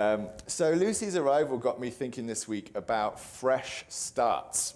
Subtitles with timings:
[0.00, 4.72] Um, so, Lucy's arrival got me thinking this week about fresh starts.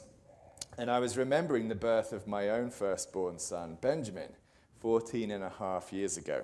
[0.77, 4.29] And I was remembering the birth of my own firstborn son, Benjamin,
[4.81, 6.43] 14 and a half years ago.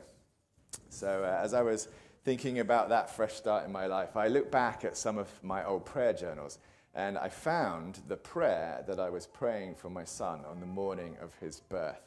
[0.89, 1.89] So, uh, as I was
[2.25, 5.63] thinking about that fresh start in my life, I looked back at some of my
[5.63, 6.59] old prayer journals
[6.95, 11.19] and I found the prayer that I was praying for my son on the morning
[11.21, 12.01] of his birth.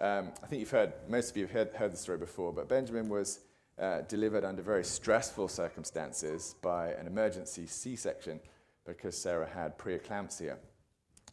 [0.00, 2.66] Um, I think you've heard, most of you have heard, heard the story before, but
[2.66, 3.40] Benjamin was
[3.80, 8.40] uh, delivered under very stressful circumstances by an emergency C section
[8.84, 10.56] because Sarah had preeclampsia.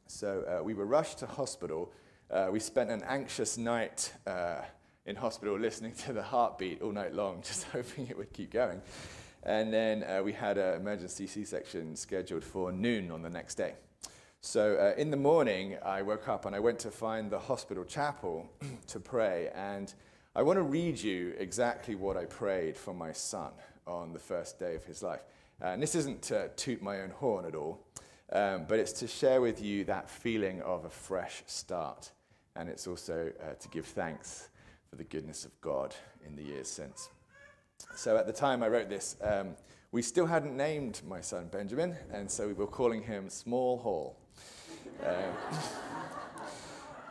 [0.08, 1.92] So uh, we were rushed to hospital.
[2.30, 4.62] Uh, we spent an anxious night uh,
[5.06, 8.82] in hospital listening to the heartbeat all night long, just hoping it would keep going.
[9.44, 13.56] And then uh, we had an emergency C section scheduled for noon on the next
[13.56, 13.74] day.
[14.42, 17.84] So uh, in the morning, I woke up and I went to find the hospital
[17.84, 18.50] chapel
[18.88, 19.50] to pray.
[19.56, 19.94] And
[20.38, 23.54] I want to read you exactly what I prayed for my son
[23.88, 25.22] on the first day of his life.
[25.62, 27.88] And this isn't to toot my own horn at all,
[28.34, 32.12] um, but it's to share with you that feeling of a fresh start.
[32.58, 34.50] And it's also uh, to give thanks
[34.90, 35.96] for the goodness of God
[36.28, 37.08] in the years since.
[37.96, 39.56] So at the time I wrote this, um,
[39.94, 44.18] we still hadn't named my son Benjamin, and so we were calling him Small Hall.
[45.02, 45.60] Um,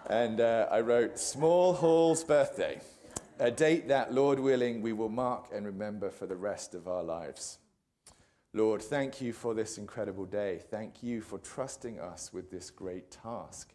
[0.10, 2.82] and uh, I wrote Small Hall's birthday
[3.38, 7.02] a date that, Lord willing, we will mark and remember for the rest of our
[7.02, 7.58] lives.
[8.52, 10.60] Lord, thank you for this incredible day.
[10.70, 13.72] Thank you for trusting us with this great task.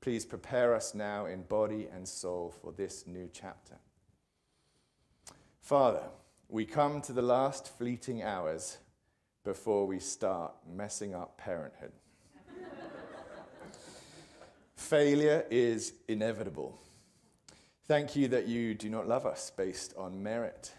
[0.00, 3.76] Please prepare us now in body and soul for this new chapter.
[5.60, 6.04] Father,
[6.48, 8.78] we come to the last fleeting hours
[9.44, 11.92] before we start messing up parenthood.
[14.76, 16.78] Failure is inevitable.
[17.90, 20.70] Thank you that you do not love us based on merit.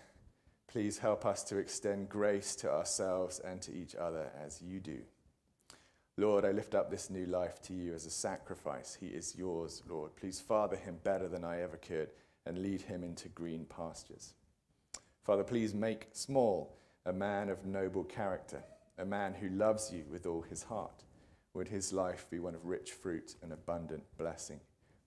[0.69, 4.99] Please help us to extend grace to ourselves and to each other as you do.
[6.15, 8.97] Lord, I lift up this new life to you as a sacrifice.
[8.97, 10.15] He is yours, Lord.
[10.15, 12.11] Please father him better than I ever could
[12.45, 14.33] and lead him into green pastures.
[15.25, 18.63] Father, please make small a man of noble character,
[18.97, 21.03] a man who loves you with all his heart.
[21.55, 24.61] Would his life be one of rich fruit and abundant blessing?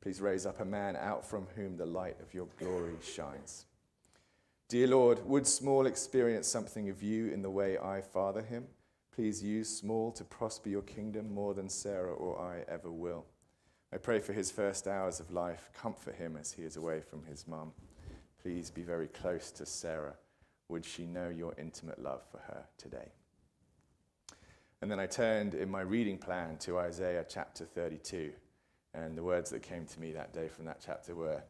[0.04, 3.64] Please raise up a man out from whom the light of your glory shines.
[4.68, 8.66] Dear Lord, would Small experience something of you in the way I father him?
[9.14, 13.24] Please use Small to prosper your kingdom more than Sarah or I ever will.
[13.94, 15.70] I pray for his first hours of life.
[15.72, 17.72] Comfort him as he is away from his mum.
[18.42, 20.16] Please be very close to Sarah.
[20.68, 23.08] Would she know your intimate love for her today?
[24.82, 28.32] And then I turned in my reading plan to Isaiah chapter 32.
[28.94, 31.42] And the words that came to me that day from that chapter were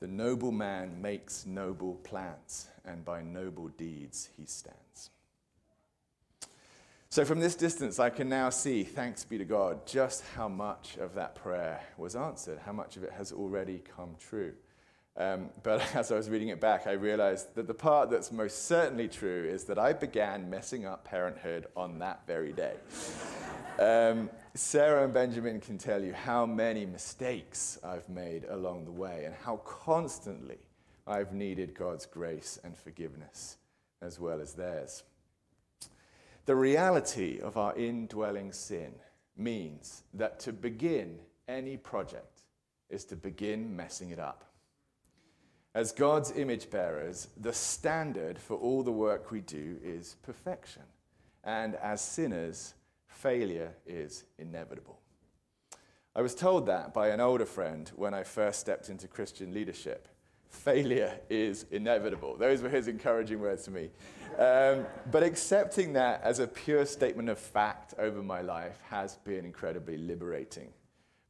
[0.00, 5.10] The noble man makes noble plans, and by noble deeds he stands.
[7.08, 10.96] So, from this distance, I can now see, thanks be to God, just how much
[10.98, 14.52] of that prayer was answered, how much of it has already come true.
[15.16, 18.66] Um, but as I was reading it back, I realized that the part that's most
[18.66, 22.74] certainly true is that I began messing up parenthood on that very day.
[23.78, 29.24] Um, Sarah and Benjamin can tell you how many mistakes I've made along the way
[29.26, 30.58] and how constantly
[31.06, 33.58] I've needed God's grace and forgiveness
[34.00, 35.02] as well as theirs.
[36.46, 38.94] The reality of our indwelling sin
[39.36, 41.18] means that to begin
[41.48, 42.42] any project
[42.88, 44.44] is to begin messing it up.
[45.74, 50.82] As God's image bearers, the standard for all the work we do is perfection.
[51.44, 52.74] And as sinners,
[53.16, 54.98] failure is inevitable.
[56.14, 60.08] I was told that by an older friend when I first stepped into Christian leadership.
[60.48, 62.36] Failure is inevitable.
[62.36, 63.90] Those were his encouraging words to me.
[64.38, 69.44] Um, but accepting that as a pure statement of fact over my life has been
[69.44, 70.72] incredibly liberating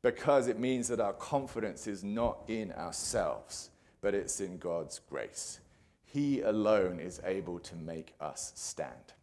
[0.03, 3.71] because it means that our confidence is not in ourselves,
[4.01, 5.61] but it's in God's grace.
[6.05, 9.15] He alone is able to make us stand.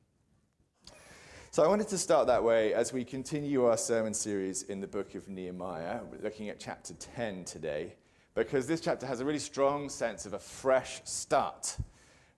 [1.53, 4.87] So I wanted to start that way as we continue our sermon series in the
[4.87, 5.99] book of Nehemiah.
[6.11, 7.93] We're looking at chapter 10 today,
[8.33, 11.77] because this chapter has a really strong sense of a fresh start.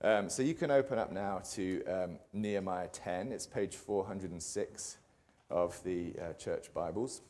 [0.01, 3.31] Um, so you can open up now to um, Nehemiah 10.
[3.31, 4.97] It's page 406
[5.49, 7.21] of the uh, church Bibles.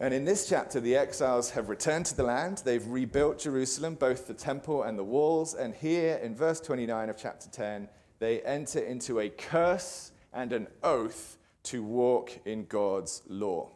[0.00, 2.62] And in this chapter, the exiles have returned to the land.
[2.64, 5.52] They've rebuilt Jerusalem, both the temple and the walls.
[5.52, 7.86] And here in verse 29 of chapter 10,
[8.20, 13.70] they enter into a curse and an oath to walk in God's law.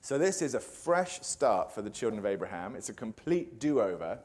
[0.00, 2.74] So, this is a fresh start for the children of Abraham.
[2.74, 4.18] It's a complete do over.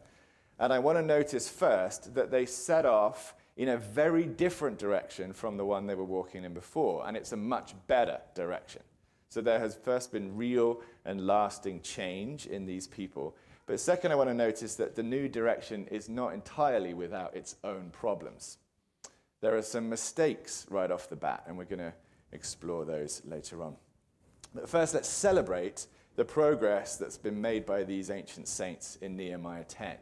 [0.58, 5.34] And I want to notice first that they set off in a very different direction
[5.34, 8.82] from the one they were walking in before, and it's a much better direction.
[9.30, 13.36] So there has first been real and lasting change in these people.
[13.66, 17.56] But second, I want to notice that the new direction is not entirely without its
[17.64, 18.58] own problems.
[19.42, 21.94] There are some mistakes right off the bat, and we're going to
[22.32, 23.76] explore those later on.
[24.54, 29.64] But first, let's celebrate the progress that's been made by these ancient saints in Nehemiah
[29.66, 29.98] 10.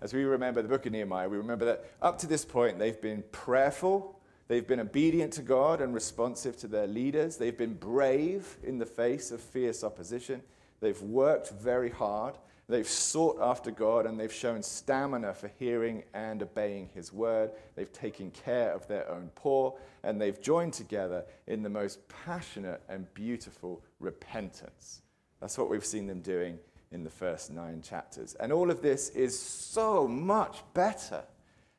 [0.00, 3.00] As we remember the book of Nehemiah, we remember that up to this point they've
[3.00, 8.56] been prayerful, they've been obedient to God and responsive to their leaders, they've been brave
[8.64, 10.42] in the face of fierce opposition,
[10.80, 12.34] they've worked very hard,
[12.70, 17.50] they've sought after God, and they've shown stamina for hearing and obeying His word.
[17.74, 22.82] They've taken care of their own poor, and they've joined together in the most passionate
[22.88, 25.02] and beautiful repentance.
[25.40, 26.58] That's what we've seen them doing
[26.92, 28.34] in the first nine chapters.
[28.34, 31.22] And all of this is so much better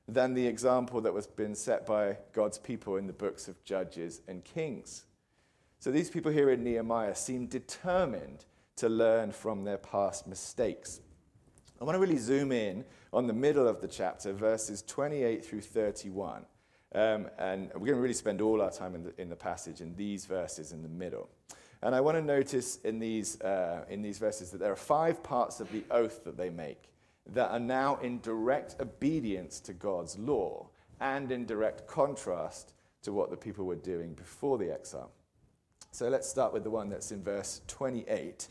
[0.08, 4.22] than the example that was been set by God's people in the books of Judges
[4.28, 5.06] and Kings.
[5.80, 8.46] So these people here in Nehemiah seem determined
[8.78, 11.02] to learn from their past mistakes.
[11.80, 15.62] I want to really zoom in on the middle of the chapter, verses 28 through
[15.62, 16.46] 31.
[16.94, 19.82] Um, and we're going to really spend all our time in the, in the passage
[19.82, 21.30] in these verses in the middle.
[21.82, 25.24] And I want to notice in these, uh, in these verses that there are five
[25.24, 26.92] parts of the oath that they make
[27.34, 30.70] that are now in direct obedience to God's law
[31.00, 35.12] and in direct contrast to what the people were doing before the exile.
[35.92, 38.48] So let's start with the one that's in verse 28.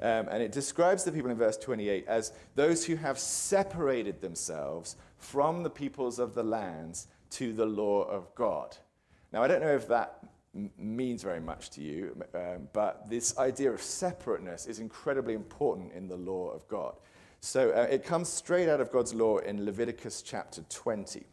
[0.00, 4.96] Um, and it describes the people in verse 28 as those who have separated themselves
[5.16, 8.76] from the peoples of the lands to the law of God.
[9.32, 10.18] Now, I don't know if that
[10.76, 16.08] means very much to you, um, but this idea of separateness is incredibly important in
[16.08, 16.96] the law of God.
[17.40, 21.24] So uh, it comes straight out of God's law in Leviticus chapter 20.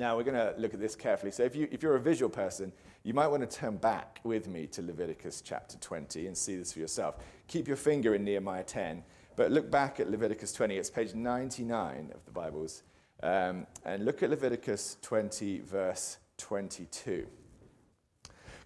[0.00, 1.30] Now we're going to look at this carefully.
[1.30, 4.48] So if, you, if you're a visual person, you might want to turn back with
[4.48, 7.16] me to Leviticus chapter 20 and see this for yourself.
[7.48, 9.04] Keep your finger in Nehemiah 10,
[9.36, 10.78] but look back at Leviticus 20.
[10.78, 12.82] It's page 99 of the Bibles.
[13.22, 17.26] Um, and look at Leviticus 20, verse 22.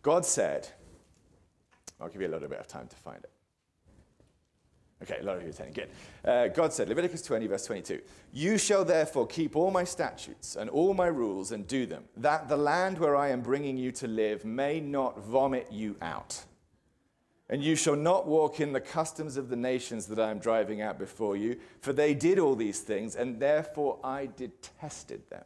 [0.03, 0.69] God said,
[2.01, 3.34] I'll give you a little bit of time to find it.
[5.03, 5.75] Okay, a lot of you attending.
[5.75, 5.91] Good.
[6.25, 8.01] Uh, God said, Leviticus 20, verse 22,
[8.33, 12.49] You shall therefore keep all my statutes and all my rules and do them, that
[12.49, 16.45] the land where I am bringing you to live may not vomit you out.
[17.51, 20.81] And you shall not walk in the customs of the nations that I am driving
[20.81, 25.45] out before you, for they did all these things, and therefore I detested them.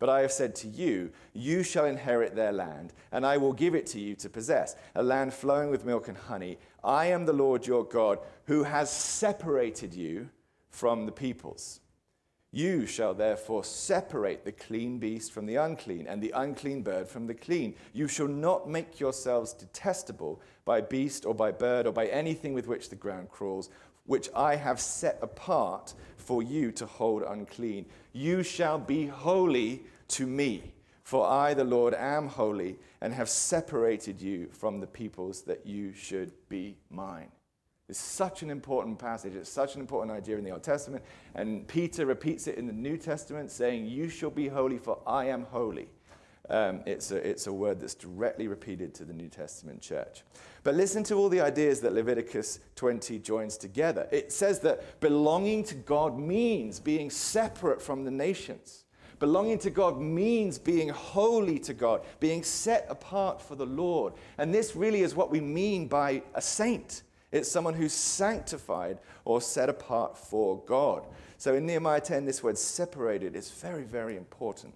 [0.00, 3.74] But I have said to you, You shall inherit their land, and I will give
[3.74, 6.58] it to you to possess, a land flowing with milk and honey.
[6.82, 10.30] I am the Lord your God, who has separated you
[10.70, 11.80] from the peoples.
[12.50, 17.26] You shall therefore separate the clean beast from the unclean, and the unclean bird from
[17.26, 17.74] the clean.
[17.92, 22.66] You shall not make yourselves detestable by beast or by bird or by anything with
[22.66, 23.68] which the ground crawls,
[24.06, 27.86] which I have set apart for you to hold unclean.
[28.12, 34.20] You shall be holy to me, for I, the Lord, am holy and have separated
[34.20, 37.28] you from the peoples that you should be mine.
[37.88, 39.34] It's such an important passage.
[39.34, 41.02] It's such an important idea in the Old Testament.
[41.34, 45.24] And Peter repeats it in the New Testament, saying, You shall be holy, for I
[45.24, 45.88] am holy.
[46.48, 50.22] Um, it's, a, it's a word that's directly repeated to the New Testament church.
[50.62, 54.08] But listen to all the ideas that Leviticus 20 joins together.
[54.10, 58.84] It says that belonging to God means being separate from the nations.
[59.20, 64.14] Belonging to God means being holy to God, being set apart for the Lord.
[64.38, 67.02] And this really is what we mean by a saint.
[67.30, 71.06] It's someone who's sanctified or set apart for God.
[71.36, 74.74] So in Nehemiah 10, this word separated is very, very important.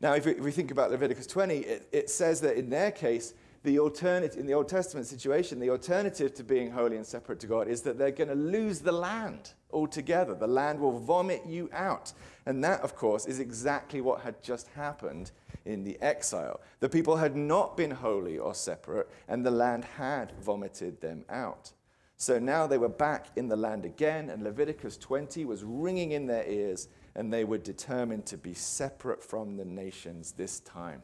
[0.00, 2.90] Now, if we, if we think about Leviticus 20, it, it says that in their
[2.90, 7.40] case, the alternative, in the Old Testament situation, the alternative to being holy and separate
[7.40, 10.34] to God is that they're going to lose the land altogether.
[10.34, 12.12] The land will vomit you out.
[12.46, 15.32] And that, of course, is exactly what had just happened
[15.64, 16.60] in the exile.
[16.78, 21.72] The people had not been holy or separate, and the land had vomited them out.
[22.16, 26.26] So now they were back in the land again, and Leviticus 20 was ringing in
[26.26, 26.88] their ears
[27.18, 31.02] and they were determined to be separate from the nations this time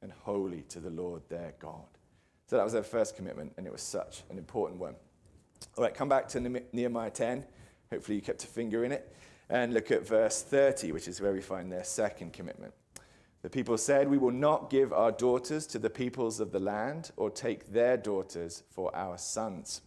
[0.00, 1.88] and holy to the Lord their God.
[2.46, 4.94] So that was their first commitment, and it was such an important one.
[5.76, 7.44] All right, come back to Nehemiah 10.
[7.90, 9.12] Hopefully, you kept a finger in it.
[9.50, 12.72] And look at verse 30, which is where we find their second commitment.
[13.42, 17.10] The people said, We will not give our daughters to the peoples of the land
[17.16, 19.80] or take their daughters for our sons.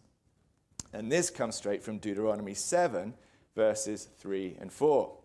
[0.91, 3.13] And this comes straight from Deuteronomy 7,
[3.55, 5.19] verses 3 and 4.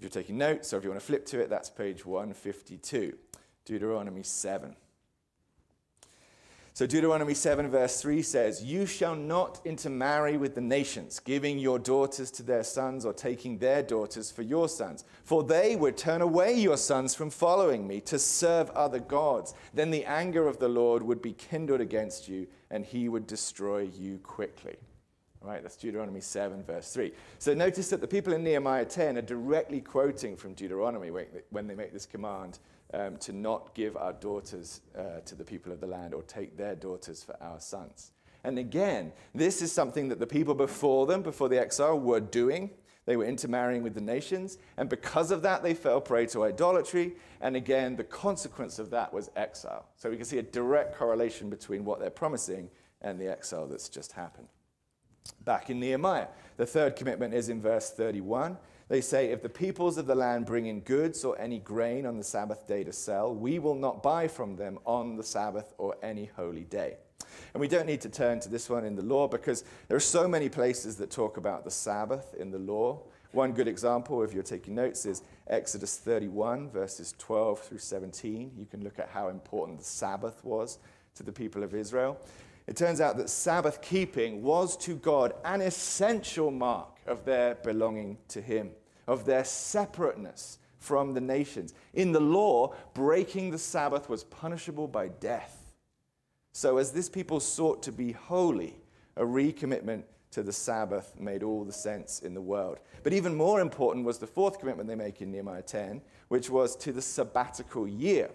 [0.00, 3.18] If you're taking notes or if you want to flip to it, that's page 152,
[3.66, 4.74] Deuteronomy 7.
[6.72, 11.78] So Deuteronomy 7, verse 3 says, You shall not intermarry with the nations, giving your
[11.78, 15.04] daughters to their sons or taking their daughters for your sons.
[15.22, 19.52] For they would turn away your sons from following me to serve other gods.
[19.74, 23.80] Then the anger of the Lord would be kindled against you, and he would destroy
[23.80, 24.78] you quickly.
[25.42, 27.12] Right, that's Deuteronomy 7, verse 3.
[27.38, 31.10] So notice that the people in Nehemiah 10 are directly quoting from Deuteronomy
[31.48, 32.58] when they make this command
[32.92, 36.58] um, to not give our daughters uh, to the people of the land or take
[36.58, 38.12] their daughters for our sons.
[38.44, 42.70] And again, this is something that the people before them, before the exile, were doing.
[43.06, 47.14] They were intermarrying with the nations, and because of that, they fell prey to idolatry.
[47.40, 49.86] And again, the consequence of that was exile.
[49.96, 52.68] So we can see a direct correlation between what they're promising
[53.00, 54.48] and the exile that's just happened.
[55.44, 58.56] Back in Nehemiah, the third commitment is in verse 31.
[58.88, 62.18] They say, If the peoples of the land bring in goods or any grain on
[62.18, 65.96] the Sabbath day to sell, we will not buy from them on the Sabbath or
[66.02, 66.96] any holy day.
[67.54, 70.00] And we don't need to turn to this one in the law because there are
[70.00, 73.00] so many places that talk about the Sabbath in the law.
[73.32, 78.52] One good example, if you're taking notes, is Exodus 31, verses 12 through 17.
[78.56, 80.78] You can look at how important the Sabbath was
[81.14, 82.18] to the people of Israel.
[82.70, 88.16] It turns out that Sabbath keeping was to God an essential mark of their belonging
[88.28, 88.70] to Him
[89.08, 91.74] of their separateness from the nations.
[91.94, 95.74] In the law, breaking the Sabbath was punishable by death.
[96.52, 98.76] So, as this people sought to be holy,
[99.16, 102.78] a recommitment to the Sabbath made all the sense in the world.
[103.02, 106.76] But even more important was the fourth commitment they make in Nehemiah 10, which was
[106.76, 108.30] to the sabbatical year.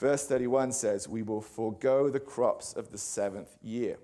[0.00, 3.98] Verse 31 says, We will forego the crops of the seventh year.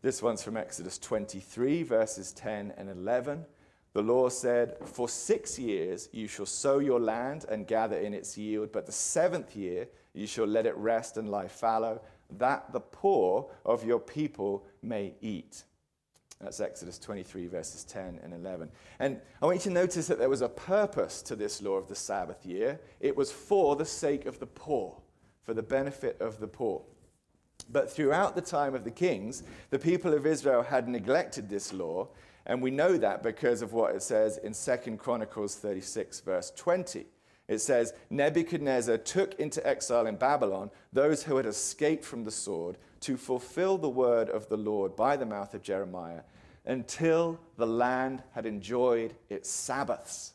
[0.00, 3.46] This one's from Exodus 23, verses 10 and 11.
[3.94, 8.38] The law said, For six years you shall sow your land and gather in its
[8.38, 12.00] yield, but the seventh year you shall let it rest and lie fallow,
[12.38, 15.64] that the poor of your people may eat.
[16.40, 18.70] That's Exodus 23, verses 10 and 11.
[18.98, 21.88] And I want you to notice that there was a purpose to this law of
[21.88, 22.80] the Sabbath year.
[22.98, 24.96] It was for the sake of the poor,
[25.42, 26.82] for the benefit of the poor.
[27.70, 32.08] But throughout the time of the kings, the people of Israel had neglected this law
[32.46, 37.06] and we know that because of what it says in 2 Chronicles 36, verse 20.
[37.50, 42.78] It says, Nebuchadnezzar took into exile in Babylon those who had escaped from the sword
[43.00, 46.20] to fulfill the word of the Lord by the mouth of Jeremiah
[46.64, 50.34] until the land had enjoyed its Sabbaths.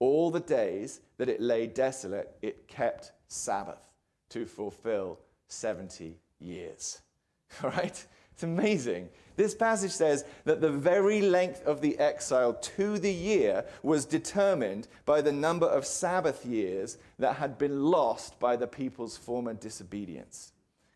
[0.00, 3.88] All the days that it lay desolate, it kept Sabbath
[4.28, 7.00] to fulfill 70 years.
[7.64, 8.04] All right?
[8.40, 9.10] It's amazing.
[9.36, 14.88] This passage says that the very length of the exile to the year was determined
[15.04, 20.52] by the number of Sabbath years that had been lost by the people's former disobedience.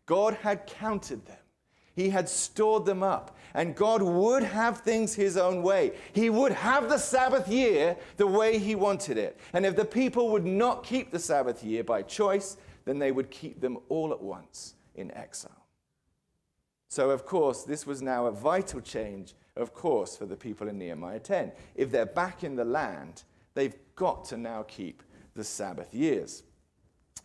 [0.07, 1.37] God had counted them.
[1.95, 5.91] He had stored them up, and God would have things His own way.
[6.13, 9.39] He would have the Sabbath year the way He wanted it.
[9.53, 13.29] And if the people would not keep the Sabbath year by choice, then they would
[13.29, 15.64] keep them all at once in exile.
[16.95, 20.77] So, of course, this was now a vital change, of course, for the people in
[20.77, 21.51] Nehemiah 10.
[21.75, 23.23] If they're back in the land,
[23.53, 26.43] they've got to now keep the Sabbath years.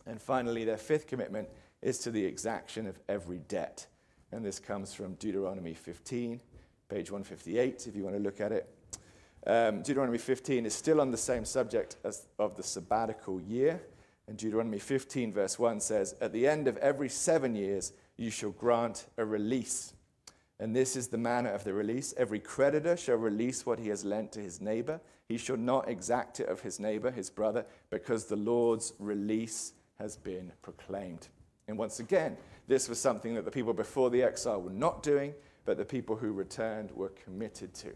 [0.06, 1.48] And finally, their fifth commitment
[1.82, 3.86] is to the exaction of every debt.
[4.32, 6.40] And this comes from Deuteronomy 15,
[6.88, 8.74] page 158, if you want to look at it.
[9.46, 13.80] Um, Deuteronomy 15 is still on the same subject as of the sabbatical year.
[14.26, 18.50] And Deuteronomy 15, verse 1 says, At the end of every seven years, you shall
[18.50, 19.94] grant a release.
[20.60, 22.12] And this is the manner of the release.
[22.18, 25.00] Every creditor shall release what he has lent to his neighbor.
[25.26, 30.18] He shall not exact it of his neighbor, his brother, because the Lord's release has
[30.18, 31.28] been proclaimed.
[31.66, 32.36] And once again,
[32.68, 35.32] this was something that the people before the exile were not doing,
[35.64, 37.94] but the people who returned were committed to.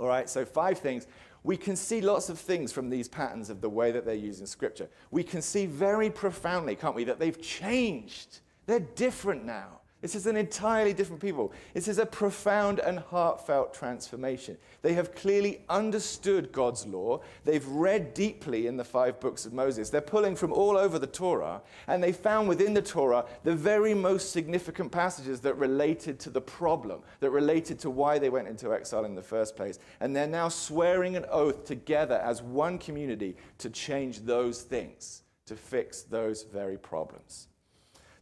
[0.00, 1.06] All right, so five things.
[1.44, 4.46] We can see lots of things from these patterns of the way that they're using
[4.46, 4.88] scripture.
[5.12, 9.80] We can see very profoundly, can't we, that they've changed they're different now.
[10.02, 11.52] This is an entirely different people.
[11.74, 14.56] This is a profound and heartfelt transformation.
[14.82, 17.20] They have clearly understood God's law.
[17.44, 19.90] They've read deeply in the five books of Moses.
[19.90, 23.94] They're pulling from all over the Torah, and they found within the Torah the very
[23.94, 28.72] most significant passages that related to the problem, that related to why they went into
[28.72, 29.80] exile in the first place.
[29.98, 35.56] And they're now swearing an oath together as one community to change those things, to
[35.56, 37.47] fix those very problems.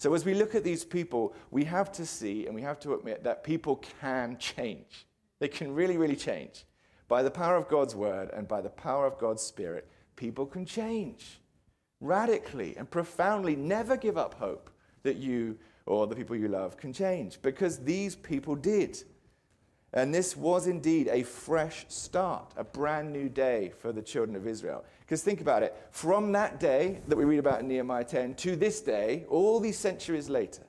[0.07, 2.95] So, as we look at these people, we have to see and we have to
[2.95, 5.05] admit that people can change.
[5.41, 6.65] They can really, really change.
[7.09, 10.65] by the power of God's word and by the power of God's spirit, people can
[10.65, 11.41] change
[12.01, 13.57] radically and profoundly.
[13.57, 14.71] Never give up hope
[15.03, 19.03] that you or the people you love can change because these people did.
[19.97, 24.47] And this was indeed a fresh start, a brand new day for the children of
[24.47, 24.85] Israel.
[25.01, 28.57] Because think about it from that day that we read about in Nehemiah 10 to
[28.57, 30.65] this day, all these centuries later,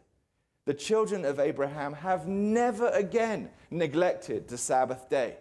[0.63, 5.36] the children of Abraham have never again neglected the Sabbath day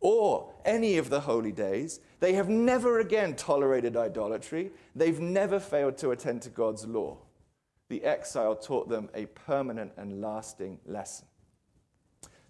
[0.00, 2.00] or any of the holy days.
[2.20, 4.70] They have never again tolerated idolatry.
[4.96, 7.18] They've never failed to attend to God's law.
[7.90, 11.26] The exile taught them a permanent and lasting lesson.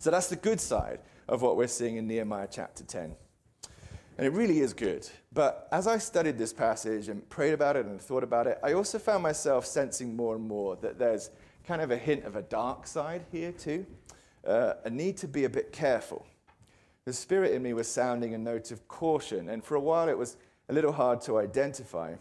[0.02, 3.14] So that's the good side of what we're seeing in Nehemiah chapter 10.
[4.18, 5.08] And it really is good.
[5.32, 8.72] But as I studied this passage and prayed about it and thought about it, I
[8.72, 11.30] also found myself sensing more and more that there's
[11.64, 13.86] kind of a hint of a dark side here, too.
[14.44, 16.26] Uh, a need to be a bit careful.
[17.04, 20.18] The spirit in me was sounding a note of caution, and for a while it
[20.18, 20.36] was
[20.68, 22.14] a little hard to identify.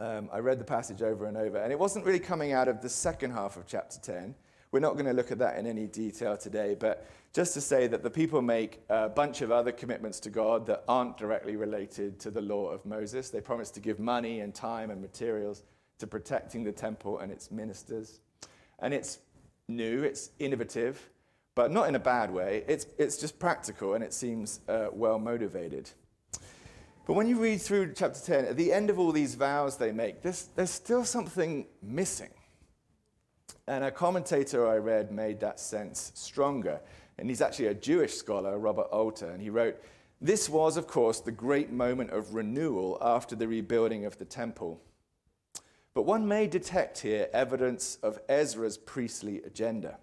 [0.00, 2.82] Um, I read the passage over and over, and it wasn't really coming out of
[2.82, 4.34] the second half of chapter 10
[4.72, 7.86] we're not going to look at that in any detail today, but just to say
[7.88, 12.20] that the people make a bunch of other commitments to God that aren't directly related
[12.20, 13.30] to the law of Moses.
[13.30, 15.64] They promise to give money and time and materials
[15.98, 18.20] to protecting the temple and its ministers.
[18.78, 19.18] And it's
[19.68, 21.10] new, it's innovative,
[21.54, 22.64] but not in a bad way.
[22.68, 25.90] It's, it's just practical and it seems uh, well motivated.
[27.06, 29.90] But when you read through chapter 10, at the end of all these vows they
[29.90, 32.30] make, there's, there's still something missing.
[33.70, 36.80] And a commentator I read made that sense stronger.
[37.16, 39.80] And he's actually a Jewish scholar, Robert Alter, and he wrote,
[40.20, 44.80] This was, of course, the great moment of renewal after the rebuilding of the temple.
[45.94, 49.98] But one may detect here evidence of Ezra's priestly agenda.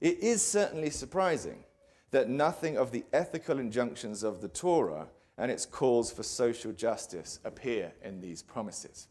[0.00, 1.62] It is certainly surprising
[2.10, 5.06] that nothing of the ethical injunctions of the Torah
[5.38, 9.06] and its calls for social justice appear in these promises.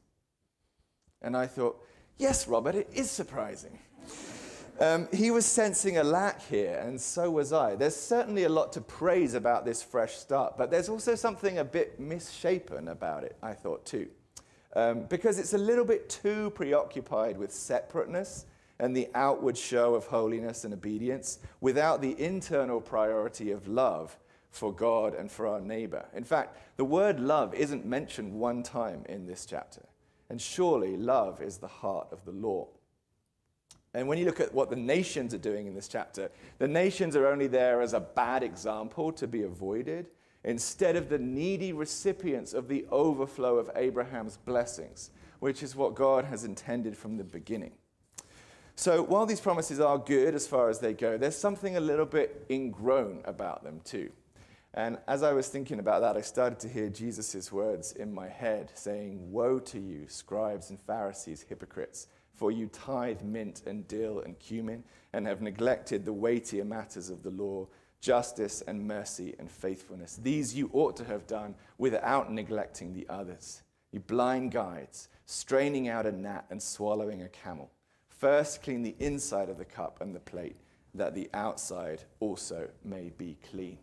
[1.21, 1.81] And I thought,
[2.20, 3.79] Yes, Robert, it is surprising.
[4.77, 7.75] Um, he was sensing a lack here, and so was I.
[7.75, 11.64] There's certainly a lot to praise about this fresh start, but there's also something a
[11.64, 14.10] bit misshapen about it, I thought, too.
[14.75, 18.46] Um, because it's a little bit too preoccupied with separateness
[18.79, 24.18] and the outward show of holiness and obedience without the internal priority of love
[24.51, 26.05] for God and for our neighbor.
[26.14, 29.89] In fact, the word love isn't mentioned one time in this chapter.
[30.29, 32.68] And surely love is the heart of the law.
[33.94, 37.15] And when you look at what the nations are doing in this chapter, the nations
[37.15, 40.07] are only there as a bad example to be avoided
[40.44, 46.25] instead of the needy recipients of the overflow of Abraham's blessings, which is what God
[46.25, 47.72] has intended from the beginning.
[48.75, 52.05] So while these promises are good as far as they go, there's something a little
[52.05, 54.11] bit ingrown about them too.
[54.74, 58.27] And as I was thinking about that, I started to hear Jesus' words in my
[58.27, 64.20] head saying, Woe to you, scribes and Pharisees, hypocrites, for you tithe mint and dill
[64.20, 67.68] and cumin, and have neglected the weightier matters of the law,
[68.00, 70.18] justice and mercy and faithfulness.
[70.22, 73.64] These you ought to have done without neglecting the others.
[73.92, 77.72] You blind guides, straining out a gnat and swallowing a camel.
[78.08, 80.58] First clean the inside of the cup and the plate,
[80.94, 83.79] that the outside also may be clean.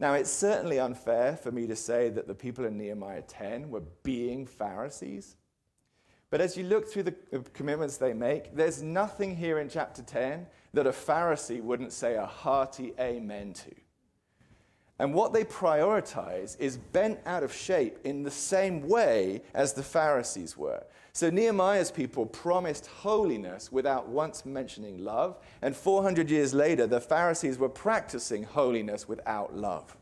[0.00, 3.82] Now, it's certainly unfair for me to say that the people in Nehemiah 10 were
[4.02, 5.36] being Pharisees.
[6.30, 10.02] But as you look through the uh, commitments they make, there's nothing here in chapter
[10.02, 13.70] 10 that a Pharisee wouldn't say a hearty amen to.
[14.98, 19.82] And what they prioritize is bent out of shape in the same way as the
[19.82, 20.84] Pharisees were.
[21.12, 27.58] So Nehemiah's people promised holiness without once mentioning love, and 400 years later, the Pharisees
[27.58, 29.96] were practicing holiness without love.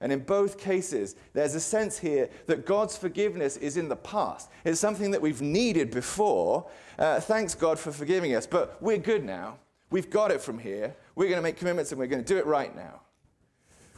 [0.00, 4.50] And in both cases, there's a sense here that God's forgiveness is in the past.
[4.64, 6.68] It's something that we've needed before.
[6.98, 9.58] Uh, thanks God for forgiving us, but we're good now.
[9.90, 10.94] We've got it from here.
[11.14, 13.00] We're going to make commitments and we're going to do it right now.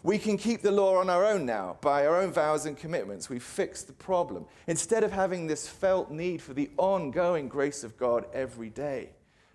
[0.06, 3.28] We can keep the law on our own now by our own vows and commitments.
[3.28, 4.46] We've fixed the problem.
[4.68, 9.10] Instead of having this felt need for the ongoing grace of God every day.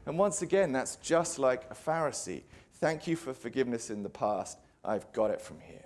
[0.06, 2.42] And once again, that's just like a Pharisee.
[2.82, 4.58] Thank you for forgiveness in the past.
[4.84, 5.86] I've got it from here.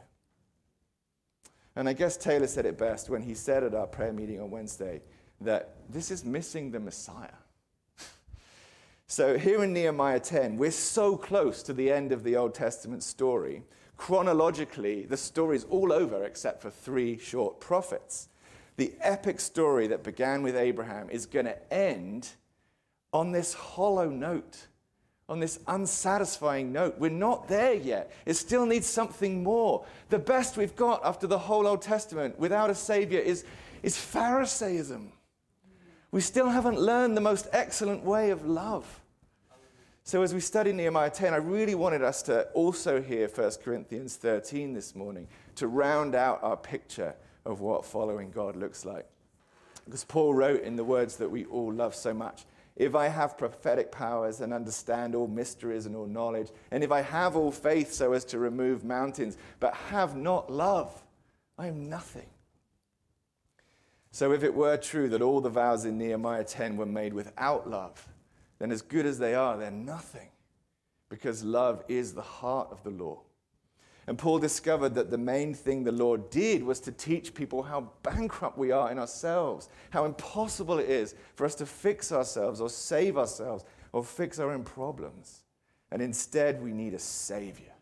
[1.75, 4.49] And I guess Taylor said it best when he said at our prayer meeting on
[4.49, 5.04] Wednesday
[5.41, 7.38] that this is missing the Messiah.
[9.06, 13.04] so here in Nehemiah 10, we're so close to the end of the Old Testament
[13.04, 13.62] story
[13.98, 18.30] Chronologically, the story is all over except for three short prophets.
[18.78, 22.30] The epic story that began with Abraham is going to end
[23.14, 24.68] on this hollow note
[25.28, 27.00] on this unsatisfying note.
[27.00, 28.12] We're not there yet.
[28.26, 29.86] It still needs something more.
[30.10, 33.44] The best we've got after the whole Old Testament without a Savior is,
[33.82, 35.12] is Pharisaism.
[36.12, 39.02] We still haven't learned the most excellent way of love.
[40.08, 44.15] So, as we study Nehemiah 10, I really wanted us to also hear 1 Corinthians
[44.18, 49.08] 13 this morning to round out our picture of what following God looks like.
[49.84, 53.36] Because Paul wrote in the words that we all love so much if I have
[53.36, 57.91] prophetic powers and understand all mysteries and all knowledge, and if I have all faith
[57.91, 61.04] so as to remove mountains, but have not love,
[61.58, 62.30] I am nothing.
[64.12, 67.68] So, if it were true that all the vows in Nehemiah 10 were made without
[67.68, 68.08] love,
[68.65, 70.30] then as good as they are, they're nothing,
[71.08, 73.21] because love is the heart of the law.
[74.08, 77.91] And Paul discovered that the main thing the Lord did was to teach people how
[78.01, 82.71] bankrupt we are in ourselves, how impossible it is for us to fix ourselves or
[82.71, 85.43] save ourselves or fix our own problems.
[85.91, 87.73] And instead, we need a Savior.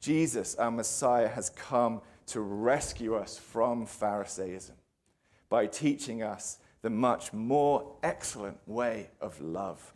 [0.00, 4.76] Jesus, our Messiah, has come to rescue us from Pharisaism
[5.48, 9.94] by teaching us the much more excellent way of love.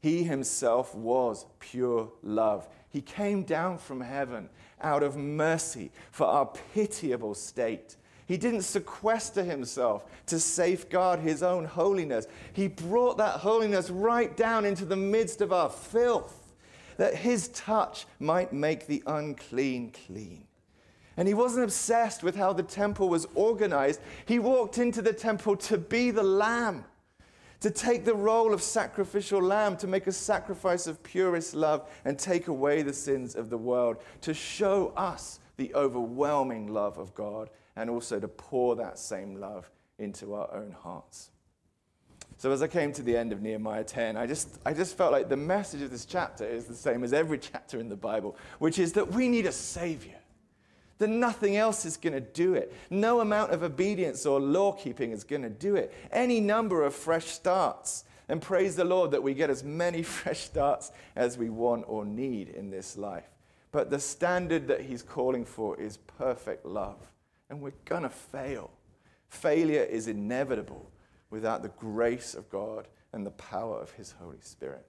[0.00, 2.68] He himself was pure love.
[2.90, 4.48] He came down from heaven
[4.80, 7.96] out of mercy for our pitiable state.
[8.26, 12.26] He didn't sequester himself to safeguard his own holiness.
[12.52, 16.52] He brought that holiness right down into the midst of our filth,
[16.96, 20.46] that his touch might make the unclean clean.
[21.16, 24.00] And he wasn't obsessed with how the temple was organized.
[24.26, 26.84] He walked into the temple to be the lamb
[27.62, 32.18] to take the role of sacrificial lamb, to make a sacrifice of purest love and
[32.18, 37.50] take away the sins of the world, to show us the overwhelming love of God
[37.76, 41.30] and also to pour that same love into our own hearts.
[42.36, 45.12] So as I came to the end of Nehemiah 10, I just, I just felt
[45.12, 48.36] like the message of this chapter is the same as every chapter in the Bible,
[48.58, 50.18] which is that we need a Savior
[51.02, 52.72] then nothing else is going to do it.
[52.88, 55.92] No amount of obedience or law keeping is going to do it.
[56.10, 58.04] Any number of fresh starts.
[58.28, 62.04] And praise the Lord that we get as many fresh starts as we want or
[62.04, 63.28] need in this life.
[63.72, 67.12] But the standard that He's calling for is perfect love.
[67.50, 68.70] And we're going to fail.
[69.28, 70.90] Failure is inevitable
[71.30, 74.86] without the grace of God and the power of His Holy Spirit.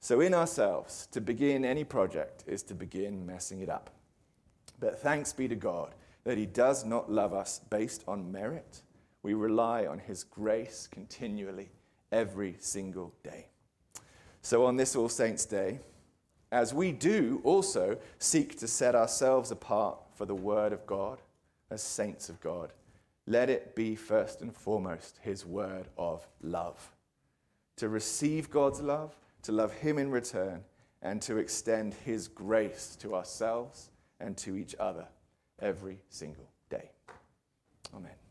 [0.00, 3.90] So, in ourselves, to begin any project is to begin messing it up.
[4.78, 8.82] But thanks be to God that He does not love us based on merit.
[9.22, 11.70] We rely on His grace continually,
[12.12, 13.48] every single day.
[14.42, 15.80] So on this All Saints' Day,
[16.52, 21.20] as we do also seek to set ourselves apart for the Word of God
[21.70, 22.72] as saints of God,
[23.26, 26.92] let it be first and foremost His word of love.
[27.76, 30.62] To receive God's love, to love Him in return,
[31.02, 35.06] and to extend His grace to ourselves and to each other
[35.60, 36.90] every single day.
[37.94, 38.25] Amen.